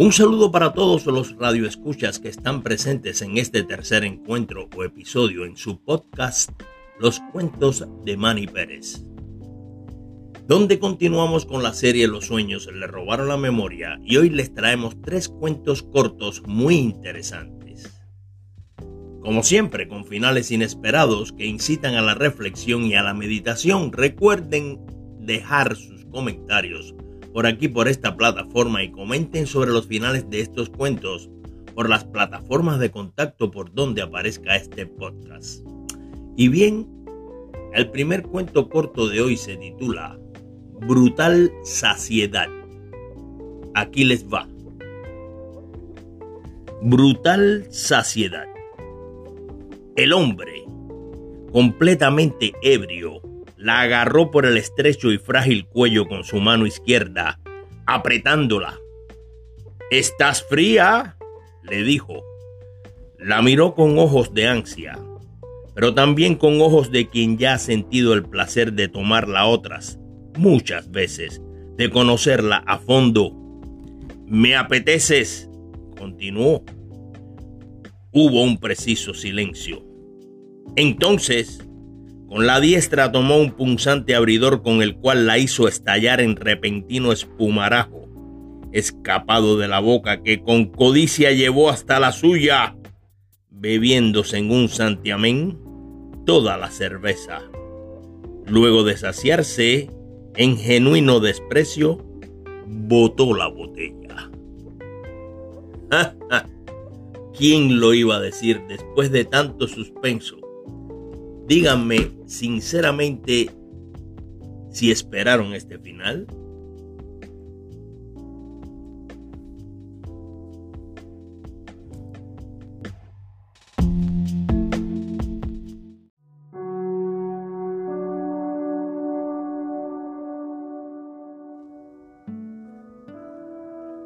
[0.00, 5.44] Un saludo para todos los radioescuchas que están presentes en este tercer encuentro o episodio
[5.44, 6.50] en su podcast
[6.98, 9.04] Los cuentos de Manny Pérez.
[10.48, 14.96] Donde continuamos con la serie Los sueños le robaron la memoria y hoy les traemos
[15.02, 17.92] tres cuentos cortos muy interesantes.
[19.20, 24.80] Como siempre, con finales inesperados que incitan a la reflexión y a la meditación, recuerden
[25.18, 26.94] dejar sus comentarios
[27.32, 31.30] por aquí, por esta plataforma y comenten sobre los finales de estos cuentos
[31.74, 35.64] por las plataformas de contacto por donde aparezca este podcast.
[36.36, 36.86] Y bien,
[37.72, 40.18] el primer cuento corto de hoy se titula
[40.80, 42.48] Brutal Saciedad.
[43.74, 44.48] Aquí les va.
[46.82, 48.46] Brutal Saciedad.
[49.96, 50.64] El hombre,
[51.52, 53.20] completamente ebrio,
[53.60, 57.38] la agarró por el estrecho y frágil cuello con su mano izquierda,
[57.86, 58.78] apretándola.
[59.90, 61.18] ¿Estás fría?
[61.62, 62.24] le dijo.
[63.18, 64.98] La miró con ojos de ansia,
[65.74, 69.98] pero también con ojos de quien ya ha sentido el placer de tomarla otras,
[70.38, 71.42] muchas veces,
[71.76, 73.36] de conocerla a fondo.
[74.26, 75.50] Me apeteces,
[75.98, 76.64] continuó.
[78.10, 79.84] Hubo un preciso silencio.
[80.76, 81.62] Entonces,
[82.30, 87.10] con la diestra tomó un punzante abridor con el cual la hizo estallar en repentino
[87.10, 88.08] espumarajo,
[88.70, 92.76] escapado de la boca que con codicia llevó hasta la suya,
[93.50, 95.58] bebiéndose en un santiamén
[96.24, 97.42] toda la cerveza.
[98.46, 99.90] Luego de saciarse,
[100.36, 101.98] en genuino desprecio,
[102.64, 104.30] botó la botella.
[107.36, 110.49] ¿Quién lo iba a decir después de tanto suspenso?
[111.50, 113.50] Díganme sinceramente
[114.70, 116.28] si esperaron este final.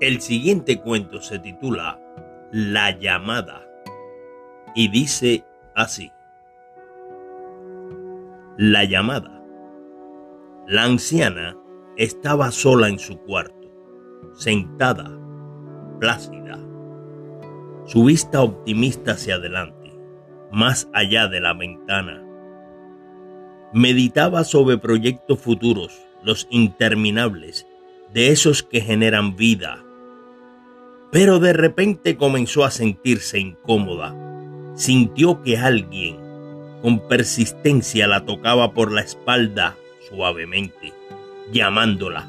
[0.00, 2.00] El siguiente cuento se titula
[2.52, 3.68] La llamada
[4.74, 5.44] y dice
[5.74, 6.13] así.
[8.56, 9.42] La llamada.
[10.68, 11.56] La anciana
[11.96, 13.68] estaba sola en su cuarto,
[14.36, 15.10] sentada,
[15.98, 16.60] plácida,
[17.84, 19.98] su vista optimista hacia adelante,
[20.52, 22.22] más allá de la ventana.
[23.72, 27.66] Meditaba sobre proyectos futuros, los interminables,
[28.12, 29.84] de esos que generan vida.
[31.10, 34.14] Pero de repente comenzó a sentirse incómoda.
[34.76, 36.23] Sintió que alguien
[36.84, 40.92] con persistencia la tocaba por la espalda suavemente,
[41.50, 42.28] llamándola.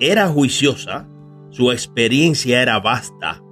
[0.00, 1.06] Era juiciosa,
[1.50, 3.42] su experiencia era vasta.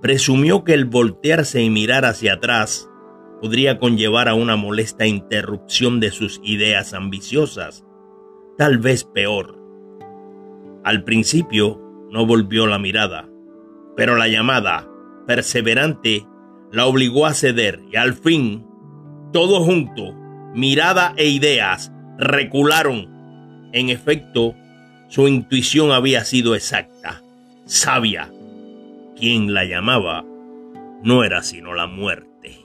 [0.00, 2.88] Presumió que el voltearse y mirar hacia atrás
[3.42, 7.84] podría conllevar a una molesta interrupción de sus ideas ambiciosas,
[8.56, 9.58] tal vez peor.
[10.84, 13.28] Al principio no volvió la mirada,
[13.94, 14.88] pero la llamada,
[15.26, 16.26] perseverante,
[16.72, 18.67] la obligó a ceder y al fin
[19.32, 20.12] todo junto,
[20.54, 23.68] mirada e ideas, recularon.
[23.72, 24.54] En efecto,
[25.08, 27.22] su intuición había sido exacta,
[27.66, 28.30] sabia.
[29.16, 30.24] Quien la llamaba
[31.02, 32.64] no era sino la muerte.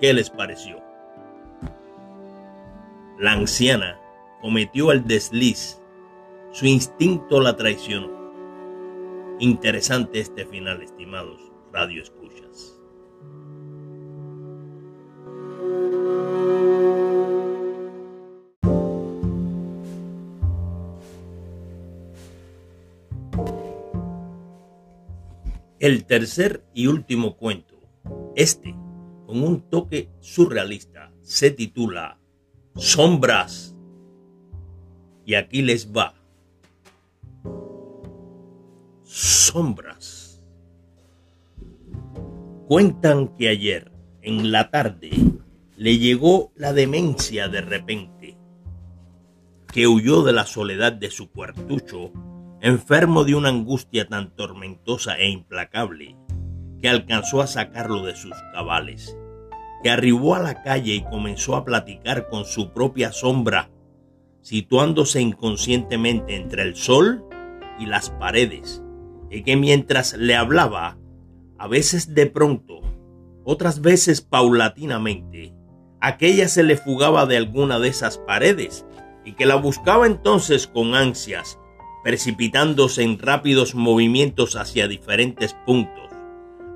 [0.00, 0.80] ¿Qué les pareció?
[3.18, 3.98] La anciana
[4.40, 5.78] cometió el desliz.
[6.52, 8.08] Su instinto la traicionó.
[9.38, 12.79] Interesante este final, estimados radio escuchas.
[25.80, 27.80] El tercer y último cuento,
[28.36, 28.76] este,
[29.26, 32.20] con un toque surrealista, se titula
[32.76, 33.74] Sombras.
[35.24, 36.12] Y aquí les va.
[39.04, 40.44] Sombras.
[42.68, 43.90] Cuentan que ayer,
[44.20, 45.08] en la tarde,
[45.78, 48.36] le llegó la demencia de repente,
[49.72, 52.12] que huyó de la soledad de su cuartucho
[52.62, 56.16] enfermo de una angustia tan tormentosa e implacable,
[56.80, 59.16] que alcanzó a sacarlo de sus cabales,
[59.82, 63.70] que arribó a la calle y comenzó a platicar con su propia sombra,
[64.42, 67.24] situándose inconscientemente entre el sol
[67.78, 68.82] y las paredes,
[69.30, 70.98] y que mientras le hablaba,
[71.58, 72.80] a veces de pronto,
[73.44, 75.54] otras veces paulatinamente,
[76.00, 78.84] aquella se le fugaba de alguna de esas paredes
[79.24, 81.59] y que la buscaba entonces con ansias
[82.02, 86.10] precipitándose en rápidos movimientos hacia diferentes puntos,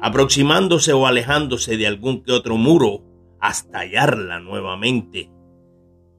[0.00, 3.02] aproximándose o alejándose de algún que otro muro
[3.40, 5.30] hasta hallarla nuevamente,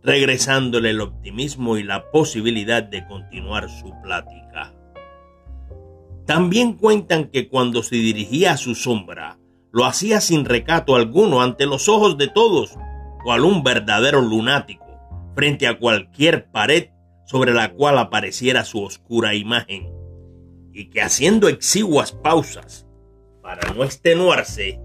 [0.04, 4.74] regresándole el optimismo y la posibilidad de continuar su plática.
[6.26, 9.38] También cuentan que cuando se dirigía a su sombra,
[9.72, 12.76] lo hacía sin recato alguno ante los ojos de todos,
[13.24, 14.86] cual un verdadero lunático,
[15.36, 16.90] frente a cualquier pared
[17.26, 19.92] sobre la cual apareciera su oscura imagen,
[20.74, 22.88] y que haciendo exiguas pausas
[23.42, 24.80] para no extenuarse,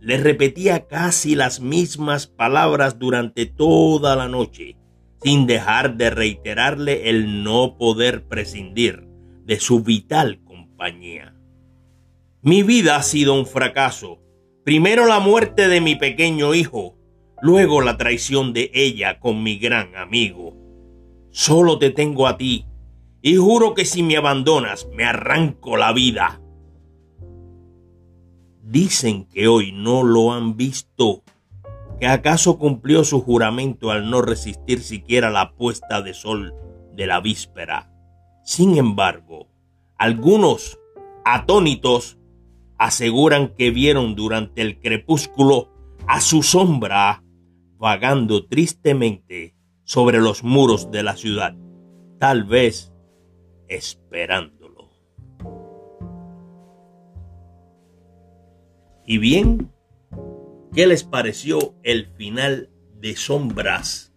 [0.00, 4.76] le repetía casi las mismas palabras durante toda la noche,
[5.22, 9.08] sin dejar de reiterarle el no poder prescindir
[9.44, 10.40] de su vital
[12.40, 14.20] mi vida ha sido un fracaso.
[14.64, 16.96] Primero la muerte de mi pequeño hijo,
[17.42, 20.56] luego la traición de ella con mi gran amigo.
[21.30, 22.66] Solo te tengo a ti
[23.22, 26.40] y juro que si me abandonas me arranco la vida.
[28.62, 31.22] Dicen que hoy no lo han visto,
[31.98, 36.54] que acaso cumplió su juramento al no resistir siquiera la puesta de sol
[36.94, 37.90] de la víspera.
[38.44, 39.48] Sin embargo,
[39.96, 40.78] algunos
[41.24, 42.18] atónitos,
[42.78, 45.68] aseguran que vieron durante el crepúsculo
[46.06, 47.22] a su sombra
[47.76, 49.54] vagando tristemente
[49.88, 51.56] sobre los muros de la ciudad,
[52.18, 52.92] tal vez
[53.68, 54.90] esperándolo.
[59.06, 59.72] Y bien,
[60.74, 62.68] ¿qué les pareció el final
[63.00, 64.12] de Sombras?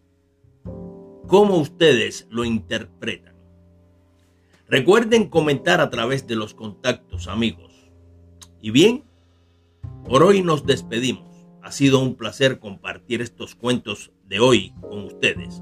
[1.27, 3.37] ¿Cómo ustedes lo interpretan?
[4.67, 7.71] Recuerden comentar a través de los contactos, amigos.
[8.61, 9.05] Y bien,
[10.03, 11.30] por hoy nos despedimos.
[11.63, 15.61] Ha sido un placer compartir estos cuentos de hoy con ustedes.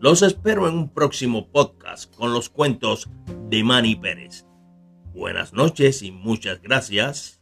[0.00, 3.10] Los espero en un próximo podcast con los cuentos
[3.48, 4.46] de Manny Pérez.
[5.12, 7.41] Buenas noches y muchas gracias.